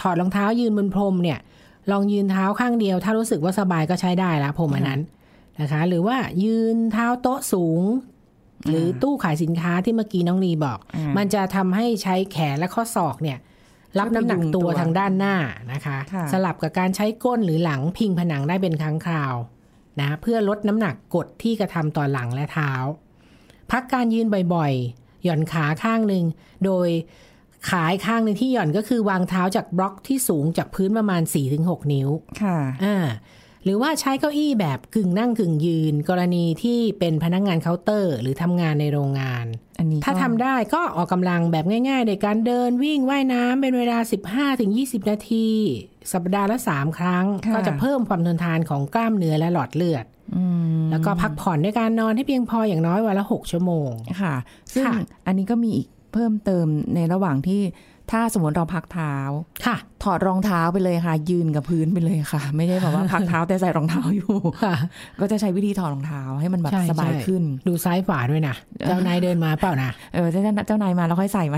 [0.01, 1.38] ถอดรองเท้ายืนบนพรมเนี่ย
[1.90, 5.01] ลองยืนเท้าข้างเดียว ถ้ารู้สึกว่าสบายก็ใช้ได้ละพรมอันนั้น
[5.61, 7.83] นะคะ หรือว่ายืนเท้าโต๊ะสูง
[8.68, 13.38] หรือตู้ขายสินค้าที่เมื่อกี้น้องนีบอกอ่ามัมันจะทำให้ใช้แขนและข้อศอกเนี่ย
[13.98, 15.37] รับน้ำหนักตัวทางด้านหน้า
[15.72, 19.35] นะคะค่ะสลับกับการใช้ก้นหรือหลังพิงผนังได้เป็นครั้งคราว
[20.01, 22.72] นะเพื่อลดน้ำหนักกดที่กระทำต่อหลังและเท้า
[23.72, 26.24] พักการยืนบ่อยๆ หย่อนขาข้างหนึ่ง
[26.64, 26.88] โดย
[27.68, 31.22] ขาอีกข้างหนึ่งที่หย่อนก็คือวางเท้าจากบล็อกที่สูงจากพื้นประมาณ
[31.57, 32.09] 4-6 นิ้ว
[32.42, 32.96] ค่ะ อ่า
[33.64, 39.47] หรือว่าใช้เก้าอี้แบบกึ่งนั่งกึ่งยืน กรณีที่เป็นพนักงานเคาน์เตอร์ หรือทำงานในโรงงาน
[39.79, 43.99] อันนี้ถ้าก็ทำได้ก็ออกกำลังแบบง่ายๆโดยการเดินวิ่งว่ายน้ำเป็นเวลา
[44.55, 45.49] 15-20 นาที
[46.12, 50.05] สัปดาห์ละ 3 ครั้งค่ะก็จะเพิ่มความทนทานของกล้ามเนื้อและหลอดเลือด
[50.37, 50.44] อื
[50.81, 53.90] มแล้วก็พักผ่อนด้วยการนอนให้เพียงพออย่างน้อยวันละ 6 ชั่วโมง
[54.23, 54.35] ค่ะ
[54.75, 57.61] ซึ่งค่ะอันนี้ก็มีอีกเพิ่มเติมในระหว่างที่
[58.11, 59.14] ถ้าสมมติเราพักเท้า
[59.66, 64.75] ค่ะ ถอดรองเท้าไปเลยค่ะ ยืนกับพื้นไปเลยค่ะ ไม่ได้แบบว่าพักเท้าแต่ใส่รองเท้าอยู่ค่ะ
[65.21, 68.55] ก็จะใช้วิธีถอดรองเท้าให้มันแบบใช่สบายใช่ขึ้น ดูซ้ายขวาด้วยนะ
[68.87, 71.57] เจ้านายเดินมาเปล่านะเออเจ้าเจ้านายมาแล้วค่อยใส่ไหม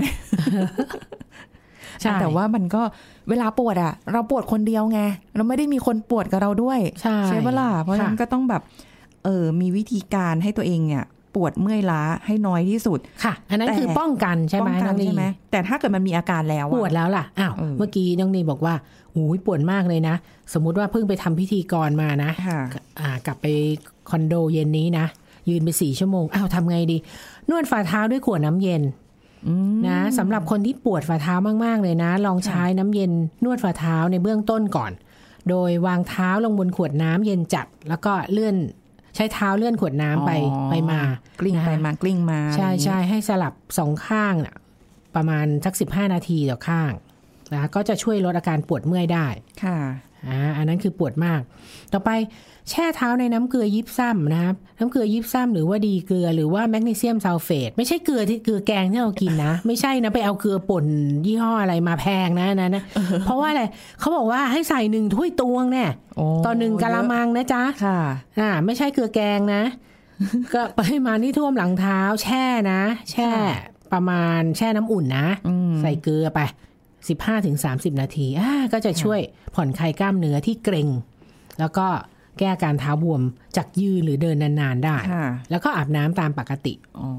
[2.01, 2.81] ใช่แต่ว่ามันก็
[3.29, 4.99] เวลาปวดอะเราปวดคนเดียวไง
[5.35, 8.61] เราไม่ได้มีคนปวดกับเราด้วย ใช่ใช่ปะล่ะเพราะฉะนั้นค่ะก็ต้องแบบ
[9.23, 18.73] เออมีวิธีการให้ตัวเองเนี่ย ปวดเมื่อยล้าให้น้อยที่สุดค่ะ อันนั้นแต่คือป้องกันใช่ไหมป้องกัน้องนีใช่ไหมแต่ถ้าเกิดมันมีอาการแล้วอะปวดแล้วล่ะอ้าวเออเมื่อกี้น้องนีบอกว่า
[19.13, 20.15] หูยปวดมากเลยนะ
[20.53, 22.59] สมมุติว่าเพิ่งไปทำพิธีกรมานะค่ะ
[22.99, 23.45] อ่ากลับไป
[24.09, 25.05] คอนโดเย็นนี้นะ
[25.49, 26.97] ยืนไปสี่ชั่วโมงอ้าวทำไงดี
[27.49, 28.81] นวดฝ่าเท้าด้วยขวดน้ำเย็น
[29.47, 33.11] อืมนะสำหรับคนที่ปวดฝ่าเท้ามาก ๆ เลยนะ ลองใช้น้ำเย็น
[33.43, 34.91] นวดฝ่าเท้าในเบื้องต้นก่อน
[35.49, 38.55] โดยวางเท้าลงบนขวดน้ำเย็นจัด แล้วก็เลื่อน
[39.15, 41.01] ใช้เท้าเลื่อนขวดน้ำไปอ๋อไปมา
[41.39, 44.55] กลิ้งนะคะไปมากลิ้งมา ใช่อะไรอย่างงี้ใช่ให้สลับสองข้างน่ะ
[45.15, 46.91] ประมาณสักสิบห้านาทีต่อข้าง
[47.53, 49.27] นะก็จะช่วยลดอาการปวดเมื่อยได้
[49.63, 49.77] ค่ะ
[50.27, 51.41] อ่าอันนั้นคือปวดมาก
[51.93, 52.09] ต่อไป
[52.69, 60.85] แช่เท้าในน้ำเกลือยิบซ้ำนะครับ น้ำเกลือยิบซ้ำหรือว่าดีเกลือหรือว่าแมกนีเซียมซัลเฟตไม่ใช่เกลือที่เกลือแกงที่เรากินนะ ไม่ใช่นะไปเอาเกลือป่น
[61.25, 62.83] ยี่ห้ออะไรมาแพงนะนะนะ
[63.25, 63.63] เพราะว่าอะไร
[63.99, 67.99] เขาบอกว่าให้ใส่หนึ่งถ้วยตวงเนี่ยโอ้ต่อหนึ่งกะละมังนะจ๊ะค่ะ
[68.39, 69.63] อ่าไม่ใช่เกลือแกงนะ
[70.53, 72.81] ก็ปริมาณที่ท่วมหลังเท้า แช่นะ
[73.11, 73.29] แช่
[73.93, 76.39] ประมาณแช่น้ำอุ่นนะอืมใส่เกลือไป
[77.07, 79.19] 15-30ถึง30 นาทีอ่าก็จะช่วย
[79.55, 80.87] ผ่อนคลายกล้ามเนื้อที่เกร็ง
[81.59, 81.87] แล้วก็
[82.39, 83.21] แก้อาการเท้าบวม
[83.57, 87.09] จากยืนหรือเดินนานๆได้ค่ะแล้วก็อาบน้ำตามปกติอ๋อ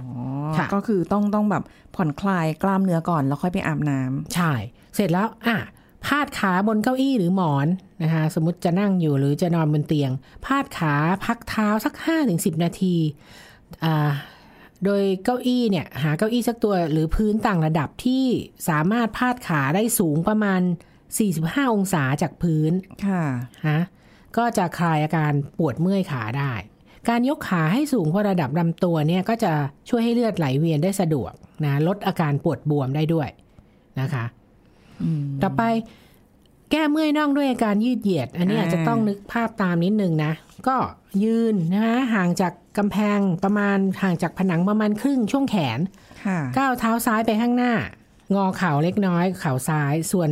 [0.57, 1.63] ค่ะก็คือต้องต้องแบบ
[1.97, 4.53] ผ่อนคลายกล้ามเนื้อก่อนแล้วค่อยไปอาบน้ำใช่
[4.95, 5.59] เสร็จแล้วอะ
[6.07, 7.69] พาดขาบนเก้าอี้หรือหมอน
[8.03, 10.11] นะคะ สมมติจะนั่งอยู่หรือจะนอนบนเตียง
[10.45, 11.95] พาดขาพักเท้าสัก
[12.29, 12.95] 5-10 นาที
[13.85, 14.11] อ่า
[14.85, 18.25] โดยเก้าอี้เนี่ยหาเก้าอี้สักตัวหรือพื้นต่างระดับที่
[18.69, 20.61] สามารถพาดขาได้สูงประมาณ
[21.17, 22.73] 45 องศาจากพื้น
[23.07, 23.23] ค่ะ
[23.69, 23.81] ฮะ
[24.37, 26.53] ก็จะคลายอาการปวดเมื่อยขาได้
[27.09, 29.53] การยกขาให้สูงพอระดับลำตัวเนี่ยก็จะ
[29.89, 31.33] ช่วยให้เลือดไหลเวียนได้สะดวก
[31.65, 33.29] นะลดอาการปวดบวมได้ด้วย
[34.01, 34.25] นะคะ
[35.03, 35.63] อืมต่อไป
[36.71, 40.33] แก้เมื่อยน่องด้วยอาการยืดเหยียด อันนี้อ่าอาจจะต้องนึกภาพตามนิดนึงนะ
[40.69, 40.77] ก็
[41.25, 45.79] ยืนนะคะห่างจาก กำแพงประมาณห่างจากผนังประมาณครึ่งช่วงแขน
[46.27, 47.73] ค่ะก้าวเท้าซ้ายไปข้างหน้า
[48.35, 50.31] งอเข่าเล็กน้อยเข่าซ้าย ส่วน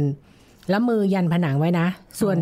[0.71, 1.87] แล้วมือยันผนังไว้นะ
[2.21, 2.37] ส่วน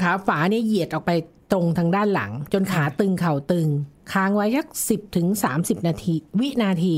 [0.00, 1.10] ขาฝาเนี่ยเหยียดออกไป
[1.52, 3.68] ตรงทางด้านหลัง จนขาตึงเข่าตึง
[4.12, 6.96] ค้างไว้สักสิบถึงสามสิบนาที วินาที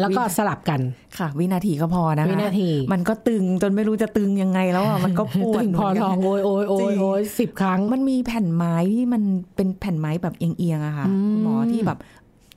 [0.00, 0.80] แล้วก็สลับกัน
[1.18, 9.22] ค่ะ วินาทีก็พอนะคะวินาที มันก็ตึงจนไม่รู้จะตึงยังไงแล้วอะมันก็ปวดตึงพอเหมืนทกันองโอยโอยโอจริยงโอยสิบครั้ง มันมีแผ่นไม้ที่มัน
[9.56, 11.98] เป็นแผ่นไม้แบบเอียงๆอะค่ะอืมคุณหมอที่แบบ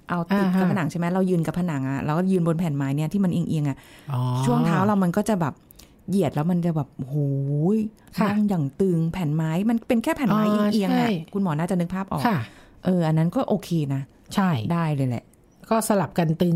[0.10, 3.78] เอาติดอ่าฮะกับผนังใช่ไหมเรายืนกับผนังอะแล้วก็ยืนบนแผ่นไม้เนี่ยที่มันเอียงๆอะ
[4.12, 5.54] อ๋อช่วงเท้าเรามันก็จะแบบ
[6.10, 7.18] เหยียดแล้วมันจะแบบโอ้โห
[7.76, 7.78] ย
[8.18, 12.38] ค่ะนั่งอย่างตึงแผ่นไม้มันเป็นแค่แผ่นไม้อ๋อเอียงๆใช่อะคุณหมอน่าจะนึกภาพออกค่ะ
[12.86, 14.02] เอออันนั้นก็โอเคนะ
[14.36, 15.24] ใช่ได้เลยแหละ
[15.70, 16.56] ก็สลับกันตึง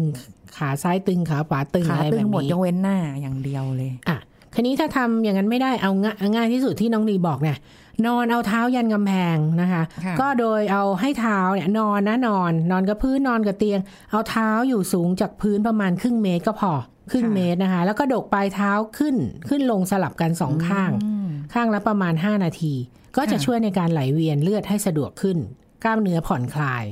[0.58, 4.18] ขาซ้ายตึงขาขวาตึงขาอะไรตึแบงบหมดนี้ยกเว้นหน้าอย่างเดียวเลย อะ
[4.54, 7.58] คันนี้ถ้าทำอย่างนั้นไม่ได้เอาง่ายง่ายที่สุดที่น้องนีบอกเนี่ย
[8.06, 13.80] นอนเอาเท้ายันกำแพงนะคะค่ะก็โดยเอาให้เท้าเนี่ยนอนนะนอน นอนกับพื้นนอนกับเตียง
[14.12, 16.72] เอาเท้าอยู่สูงจากพื้นประมาณครึ่งเมตรก็พอ
[17.12, 19.16] ครึ่งเมตรนะคะ แล้วก็ดกปลายเท้าขึ้น
[19.50, 22.74] ขึ้นลงสลับกันสองข้างอืมข้างละประมาณ 5 นาที
[23.18, 25.38] ก็จะค่ะช่วยในการไหลเวียนเลือดให้สะดวกขึ้น
[25.84, 26.84] กล้ามเนื้อผ่อนคลาย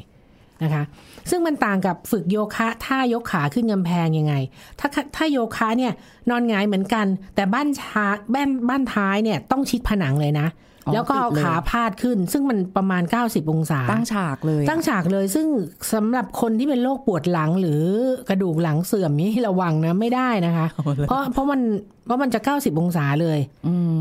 [0.63, 0.83] นะคะ
[1.29, 4.33] ซึ่งมันต่างกับฝึกโยคะท่ายกขาขึ้นกำแพงยังไง
[4.79, 5.93] ถ้าถ้าโยคะเนี่ย
[6.29, 10.47] นอนหงายเหมือนกัน แต่บ้านชาบ้านบ้านท้ายเนี่ยต้องชิดผนังเลยนะ
[10.85, 15.47] อ๋อแล้วก็เอาติดเลยขาพาดขึ้น ซึ่งมันประมาณ 90 องศา ตั้งฉากเลยอะตั้งฉากเลยซึ่ง
[15.93, 17.81] สำหรับคนที่เป็นโรคปวดหลังหรือ
[18.29, 20.67] กระดูกหลังเสื่อมนี่ระวังนะไม่ได้นะคะ
[21.07, 21.61] เพราะเพราะมัน
[22.05, 23.39] เพราะมันจะ 90 องศาเลย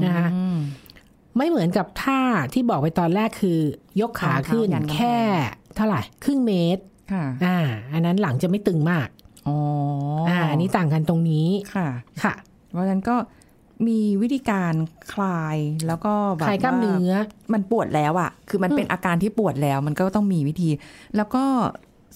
[0.05, 0.59] นะคะอืม
[1.37, 2.21] ไม่เหมือนกับท่า
[2.55, 3.59] ที่บอกไปตอนแรกคือ
[4.01, 5.18] ยกขาขึ้นเอาเท้ายันกำแพงแค่
[5.79, 7.59] เท่าไหร่ครึ่งเมตรค่ะอ่า
[7.93, 9.09] อันนั้นหลังจะไม่ตึงมาก
[9.49, 9.57] อ๋อ
[10.29, 11.88] อ่อ่าอันนี้ต่างกันตรงนี้ค่ะ
[12.23, 12.35] ค่ะ
[12.73, 13.17] เพราะฉะนั้นก็
[13.88, 14.75] มีวิธีการ
[15.12, 20.71] คลายแล้วก็แบบคลายกล้ามเนื้อว่ามันปวดแล้วอะ่ะ คือมันเป็นอาการที่ปวดแล้ว มันก็ต้องมีวิธี
[21.17, 21.45] แล้วก็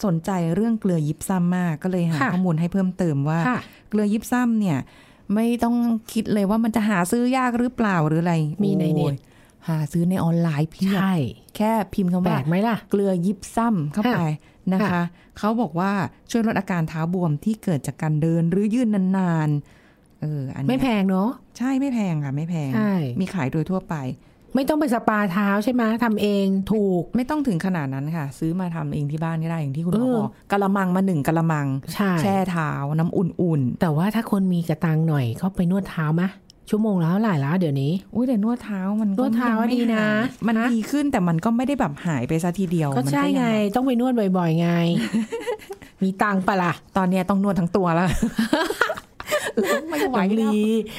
[0.05, 4.79] สนใจเรื่องเกลือยิบซ้ำมากก็เลยหาค่ะข้อมูลให้เพิ่มเติมว่าค่ะเกลือยิบซ้ำเนี่ย
[5.35, 5.77] ไม่ต้อง
[6.12, 9.31] คิดเลยว่ามันจะหาซื้อยากหรือเปล่าหรืออะไร มีในเน็ตโอ้ย
[9.68, 11.14] หาซื้อในออนไลน์เพียบใช่
[11.57, 14.18] แค่พิมพ์คำแปลว่ากไหมล่ะเกลือยิบซ้ำเข้าไป
[14.72, 15.03] นะคะค่ะ
[15.38, 15.92] เขาบอกว่า
[16.31, 23.96] ช่วยลดอาการเท้าบวมที่เกิดจากการเดินหรือยืนนานๆเอออันเนี้ยไม่แพงเนาะใช่ไม่แพงค่ะ ไม่แพงใช่มีขายโดยทั่วไป
[24.55, 36.29] ไม่ต้องไปสปาเท้าใช่ไหมทำเองถูกไม่ต้องถึงขนาดนั้นค่ะ ซื้อมาทำเองที่บ้านก็ได้อย่างที่คุณหมอเออบอกกะละมังมาหนึ่งกะละมังใช่แช่เท้าน้ำอุ่นแต่ว่าถ้าคนมีกระตังหน่อยเขาไปนวดเท้ามะ
[36.74, 40.08] ชั่วโมงละเท่าไหร่แล้วเดี๋ยวนี้ๆอุ้ยแต่นวดเท้ามันก็นวดเท้ายังไม่ดีนะหา
[40.42, 44.70] ยมันฮะดีขึ้นแต่มันก็ไม่ได้แบบหายไปซะทีเดียว ก็มันใช่ยังไงแบบต้องไปนวดบ่อย ๆ ไง
[46.02, 48.08] มีตังค์ปะล่ะ ตอนเนี้ยต้องนวดทั้งตัวแล้ว
[49.88, 50.56] ไม่ไหวน้องแล้ลีว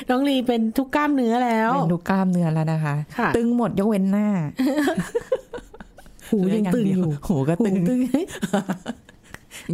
[0.10, 4.28] น้องลีเป็นทุกกล้ามเนื้อแล้วเป็นดูกล้ามเนื้อแล้วนะคะค่ะตึงหมดยกเว้นหน้า
[6.30, 8.00] หูยังตึงอยู่หูก็หูตึงตึง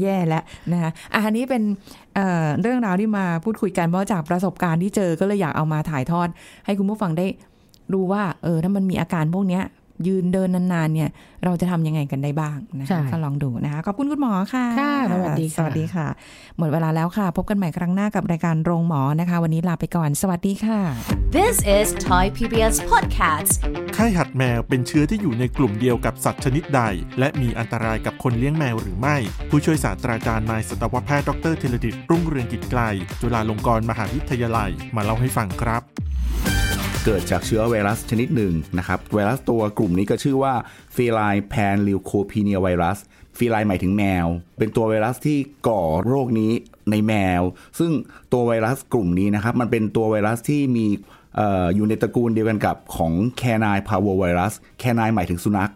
[0.02, 1.64] แย่แล้วนะคะอะอันนี้เป็น
[2.20, 6.28] เเรื่องราวที่มาพูดคุยกันเพราะจากประสบการณ์ที่เจอก็เลยอยากเอามาถ่ายทอด
[6.66, 7.26] ให้คุณผู้ฟังได้
[7.94, 9.64] รู้ว่า เออถ้ามันมีอาการพวกเนี้ย
[10.08, 11.10] ยืนเดินนานๆเนี่ย
[11.46, 16.08] เราจะทำยังไงกันได้บ้างนะใช่คะก็ลองดูนะคะ ขอบคุณคุณหมอค่ะ ค่ะ สวัสดีค่ะสวัสดีค่ะ
[16.58, 20.80] หมดเวลาแล้วค่ะ พบกันใหม่ครั้งหน้ากับรายการโรงหมอนะคะ วันนี้ลาไปก่อน สวัสดีค่ะ
[21.38, 23.52] This is Thai PBS Podcast.
[23.94, 26.82] ไข้หัดแมวเป็นเชื้อที่อยู่ในกลุ่มเดียวกับสัตว์ชนิดใด
[27.20, 29.18] และมีอันตรายกับคนเลี้ยงแมวหรือไม่
[29.50, 32.82] ผู้ช่วยศาสตราจารย์นายสัตวแพทย์ดรเทเลดิตรุ่งเรืองกิจไกล
[33.22, 35.84] จุฬาลงกรณ์มหาวิทยาลัย มาเล่าให้ฟังครับ
[37.06, 40.54] เกิดจากเชื้อไวรัสชนิดหนึ่งนะครับ ไวรัสตัวกลุ่มนี้ก็ชื่อว่า
[40.96, 42.98] feline panleukopenia virus
[43.38, 46.52] ฟีไลหมายถึงแมว เป็นตัวไวรัสที่ก่อโรคนี้
[46.92, 47.42] ในแมว
[47.80, 47.92] ซึ่ง
[48.34, 50.86] ตัวไวรัสกลุ่มนี้นะครับ มันเป็นตัวไวรัสที่มี
[51.36, 55.72] เอออยู่ในตระกูลเดียวกันกับของ canine parvovirus canine หมายถึงสุนัข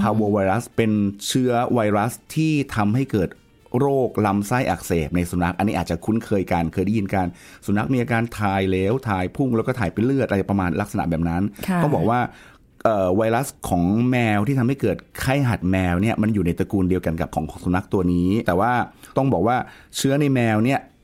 [0.00, 0.92] parvovirus เป็น
[1.26, 3.28] เชื้อไวรัสที่ทำให้เกิด
[3.78, 7.26] โรคลำไส้อักเสบในสุนัข อันนี้อาจจะคุ้นเคยกันเคยได้ยินกัน
[7.66, 12.20] สุนัขมีอาการถ่ายเหลวถ่ายพุ่งแล้วก็ถ่ายเป็นเลือดอะไรประมาณลักษณะแบบนั้นค่ะก็บอกว่า
[12.84, 18.72] เอ่อไวรัสของแมวที่ทำให้เกิดไข้หัดแมวเนี่ยมันอยู่ในตระกูลเดียวกันกับของสุนัขตัวนี้ แต่ว่า
[19.16, 19.56] ต้องบอกว่า
[19.96, 20.95] เชื้อในแมวเนี่ยเอ่อ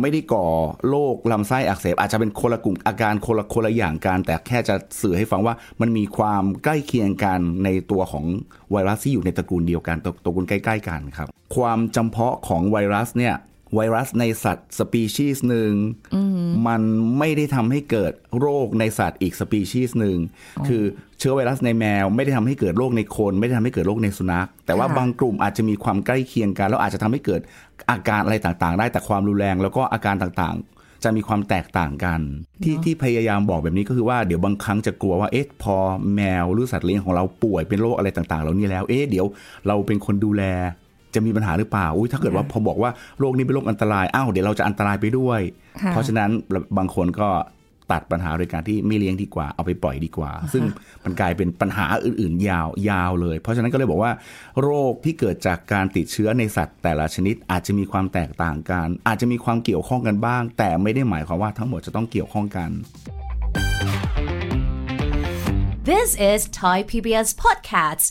[0.00, 0.46] ไม่ได้ก่อ
[0.88, 8.24] โรคลำไส้อักเสบ อาจจะเป็นคนละกลุ่มอาการคนละคนละอย่างกัน แต่แค่จะสื่อให้ฟังว่ามันมีความใกล้เคียงกันในตัวของ
[8.72, 13.34] ไวรัสที่อยู่ในตระกูลเดียวกันตระกูลใกล้ ๆ กันครับ ความจำเพาะของไวรัสเนี่ย
[13.74, 15.72] ไวรัสในสัตว์สปีชีส์หนึ่ง
[16.66, 16.82] มัน
[17.18, 20.18] ไม่ได้ทำให้เกิดโรคในสัตว์อีกสปีชีส์หนึ่ง
[20.68, 20.82] คือ
[21.18, 27.40] เชื้อไวรัสในแมว ไม่ได้ทำให้เกิดโรคในคน ไม่ได้ทำให้เกิดโรคในสุนัข แต่ว่าค่ะบางกลุ่มอาจจะมีความใกล้เคียงกันแล้วอาจจะทำให้เกิด
[27.90, 32.20] อาการอะไรต่างๆ ได้แต่ความรุนแรง แล้วก็อาการต่างๆ จะมีความแตกต่างกัน
[32.62, 35.76] ที่ที่พยายามบอกแบบนี้ก็คือว่าเดี๋ยวบางครั้งจะกลัวว่าเอ๊ะพอ
[36.14, 39.26] แมวหรือสัตว์เลี้ยงของเราป่วยเป็นโรคอะไรต่างๆ เหล่านี้แล้วเอ๊ะเดี๋ยว
[39.66, 40.42] เราเป็นคนดูแล
[41.16, 45.40] จะมีปัญหาหรือเปล่า อุ้ยถ้าเกิดว่าพอบอกว่าโรคนี้เป็นโรคอันตราย อ้าวเดี๋ยวเราจะอันตรายไปด้วย
[45.82, 46.30] ค่ะเพราะฉะนั้น
[46.76, 47.28] บางคนก็
[47.92, 50.62] ตัดปัญหาโดยการที่ไม่เลี้ยงดีกว่า เอาไปปล่อยดีกว่า ซึ่ง
[51.04, 54.12] มันกลายเป็นปัญหาอื่น ๆ ยาวยาวเลย เพราะฉะนั้นก็เลยบอกว่า
[54.62, 62.70] โรคที่เกิดจากการติดเชื้อในสัตว์แต่ละชนิดอาจจะมีความแตกต่างกัน อาจจะมีความเกี่ยวข้องกันบ้าง แต่ไม่ได้หมายความว่าทั้งหมดจะต้องเกี่ยวข้องกัน
[65.90, 68.10] This is Thai PBS Podcast.